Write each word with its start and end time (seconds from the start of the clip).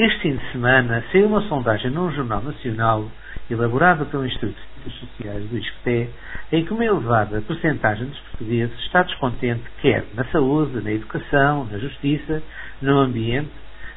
Este 0.00 0.18
fim 0.20 0.34
de 0.34 0.52
semana 0.52 1.04
saiu 1.12 1.26
uma 1.26 1.42
sondagem 1.42 1.90
num 1.90 2.10
jornal 2.10 2.40
nacional 2.40 3.06
elaborada 3.50 4.06
pelo 4.06 4.24
Instituto 4.24 4.56
de 4.56 4.82
Ciências 4.82 5.10
Sociais 5.10 5.44
do 5.50 5.58
ISCTE, 5.58 6.08
em 6.52 6.64
que 6.64 6.72
uma 6.72 6.86
elevada 6.86 7.42
porcentagem 7.42 8.06
dos 8.06 8.18
portugueses 8.20 8.78
está 8.78 9.02
descontente 9.02 9.62
quer 9.82 10.06
na 10.14 10.24
saúde, 10.32 10.82
na 10.82 10.90
educação, 10.90 11.68
na 11.70 11.76
justiça, 11.76 12.42
no 12.80 12.98
ambiente, 12.98 13.50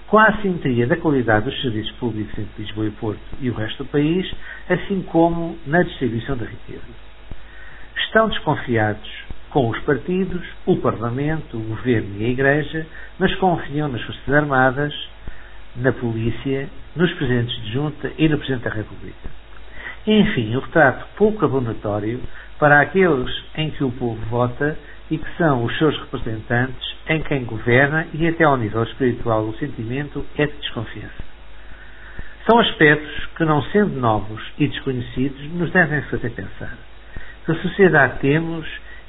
com 0.07 0.17
a 0.17 0.27
assimetria 0.27 0.85
da 0.87 0.97
qualidade 0.97 1.45
dos 1.45 1.61
serviços 1.61 1.93
públicos 1.93 2.37
entre 2.37 2.61
Lisboa 2.61 2.87
e 2.87 2.91
Porto 2.91 3.21
e 3.39 3.49
o 3.49 3.53
resto 3.53 3.85
do 3.85 3.89
país, 3.89 4.29
assim 4.69 5.03
como 5.03 5.57
na 5.65 5.83
distribuição 5.83 6.35
da 6.35 6.43
riqueza. 6.43 6.83
Estão 7.95 8.27
desconfiados 8.27 9.09
com 9.51 9.69
os 9.69 9.79
partidos, 9.83 10.45
o 10.65 10.75
Parlamento, 10.75 11.55
o 11.55 11.61
Governo 11.61 12.17
e 12.17 12.25
a 12.25 12.29
Igreja, 12.29 12.85
mas 13.17 13.33
confiam 13.35 13.87
nas 13.87 14.01
Forças 14.01 14.33
Armadas, 14.33 15.12
na 15.75 15.91
polícia, 15.91 16.69
nos 16.95 17.11
presidentes 17.13 17.55
de 17.63 17.71
junta 17.73 18.11
e 18.17 18.27
no 18.29 18.37
Presidente 18.37 18.63
da 18.63 18.69
República. 18.69 19.29
Enfim, 20.05 20.55
o 20.55 20.59
retrato 20.59 21.05
pouco 21.15 21.45
abonatório 21.45 22.19
para 22.59 22.81
aqueles 22.81 23.43
em 23.55 23.71
que 23.71 23.83
o 23.83 23.91
povo 23.91 24.19
vota 24.29 24.77
e 25.09 25.17
que 25.17 25.37
são 25.37 25.63
os 25.63 25.77
seus 25.77 25.97
representantes, 25.99 26.95
em 27.07 27.21
quem 27.21 27.43
governa 27.45 28.07
e 28.13 28.27
até 28.27 28.43
ao 28.43 28.57
nível 28.57 28.83
espiritual 28.83 29.43
o 29.43 29.57
sentimento 29.57 30.25
é 30.37 30.45
de 30.45 30.53
desconfiança. 30.53 31.23
São 32.49 32.59
aspectos 32.59 33.25
que, 33.37 33.45
não 33.45 33.61
sendo 33.63 33.99
novos 33.99 34.41
e 34.59 34.67
desconhecidos, 34.67 35.41
nos 35.53 35.71
devem 35.71 36.01
fazer 36.03 36.29
pensar. 36.31 36.77
Que 37.45 37.53
sociedade 37.55 38.19
temos 38.19 38.67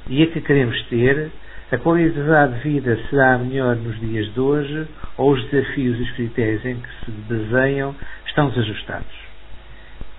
e 0.08 0.22
a 0.22 0.26
que 0.28 0.40
queremos 0.40 0.80
ter 0.84 1.30
a 1.72 1.78
qualidade 1.78 2.54
de 2.54 2.60
vida 2.60 2.98
será 3.08 3.38
melhor 3.38 3.76
nos 3.76 3.98
dias 3.98 4.32
de 4.34 4.40
hoje 4.40 4.86
ou 5.16 5.32
os 5.32 5.44
desafios 5.50 5.98
e 5.98 6.02
os 6.02 6.10
critérios 6.12 6.64
em 6.64 6.76
que 6.76 6.88
se 7.04 7.10
desenham 7.28 7.94
estão 8.26 8.50
desajustados? 8.50 9.14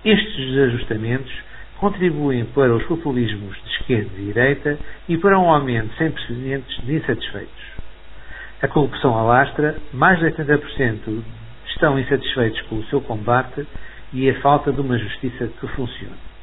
Estes 0.04 0.36
desajustamentos 0.36 1.32
contribuem 1.78 2.44
para 2.46 2.74
os 2.74 2.82
populismos 2.84 3.56
de 3.62 3.70
esquerda 3.70 4.10
e 4.18 4.24
direita 4.24 4.78
e 5.08 5.16
para 5.18 5.38
um 5.38 5.48
aumento 5.48 5.94
sem 5.96 6.10
precedentes 6.10 6.84
de 6.84 6.96
insatisfeitos. 6.96 7.76
A 8.62 8.68
corrupção 8.68 9.16
alastra, 9.16 9.76
mais 9.92 10.18
de 10.18 10.26
80% 10.26 11.22
estão 11.68 11.98
insatisfeitos 11.98 12.60
com 12.62 12.76
o 12.76 12.84
seu 12.86 13.00
combate 13.00 13.66
e 14.12 14.28
a 14.30 14.40
falta 14.40 14.72
de 14.72 14.80
uma 14.80 14.98
justiça 14.98 15.48
que 15.60 15.66
funcione. 15.68 16.35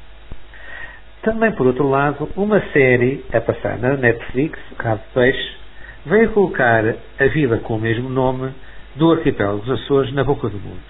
Também, 1.24 1.52
por 1.52 1.66
outro 1.66 1.88
lado, 1.88 2.28
uma 2.36 2.60
série 2.70 3.24
a 3.32 3.40
passar 3.40 3.78
na 3.78 3.96
Netflix, 3.96 4.58
Cabo 4.76 5.00
Peixe, 5.14 5.56
veio 6.04 6.28
colocar 6.32 6.84
a 7.18 7.26
vila 7.28 7.56
com 7.60 7.76
o 7.76 7.80
mesmo 7.80 8.10
nome 8.10 8.52
do 8.94 9.10
arquipélago 9.10 9.60
dos 9.60 9.82
Açores 9.82 10.12
na 10.12 10.22
boca 10.22 10.50
do 10.50 10.58
mundo. 10.58 10.82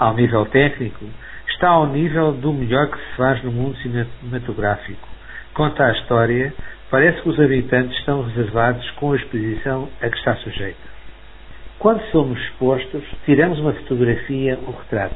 Ao 0.00 0.14
nível 0.14 0.44
técnico, 0.46 1.04
está 1.46 1.68
ao 1.68 1.86
nível 1.86 2.32
do 2.32 2.52
melhor 2.52 2.88
que 2.88 2.98
se 2.98 3.16
faz 3.16 3.40
no 3.44 3.52
mundo 3.52 3.76
cinematográfico. 3.76 5.08
Conta 5.54 5.84
a 5.84 5.92
história, 5.92 6.52
parece 6.90 7.22
que 7.22 7.28
os 7.28 7.38
habitantes 7.38 7.96
estão 7.98 8.24
reservados 8.24 8.90
com 8.92 9.12
a 9.12 9.16
exposição 9.16 9.88
a 10.00 10.08
que 10.08 10.16
está 10.16 10.34
sujeita. 10.38 10.90
Quando 11.78 12.02
somos 12.10 12.36
expostos, 12.36 13.04
tiramos 13.24 13.60
uma 13.60 13.72
fotografia, 13.74 14.58
um 14.66 14.72
retrato. 14.72 15.14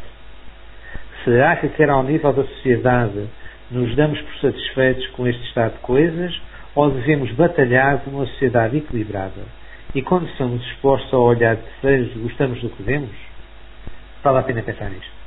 Será 1.24 1.56
que 1.56 1.68
quer 1.70 1.90
ao 1.90 2.04
nível 2.04 2.32
da 2.32 2.44
sociedade 2.44 3.28
nos 3.70 3.94
damos 3.96 4.20
por 4.20 4.34
satisfeitos 4.40 5.06
com 5.08 5.26
este 5.26 5.42
estado 5.48 5.74
de 5.74 5.78
coisas 5.80 6.40
ou 6.74 6.90
devemos 6.90 7.30
batalhar 7.32 8.00
por 8.00 8.12
uma 8.12 8.26
sociedade 8.26 8.76
equilibrada? 8.76 9.42
E 9.94 10.02
quando 10.02 10.28
somos 10.36 10.62
expostos 10.66 11.12
ao 11.12 11.22
olhar 11.22 11.56
de 11.56 11.62
terceiros, 11.62 12.16
gostamos 12.18 12.60
do 12.60 12.70
que 12.70 12.82
vemos? 12.82 13.10
Vale 14.22 14.38
a 14.38 14.42
pena 14.42 14.62
pensar 14.62 14.90
nisto. 14.90 15.25